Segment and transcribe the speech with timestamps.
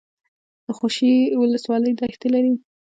[0.65, 2.53] د خوشي ولسوالۍ دښتې لري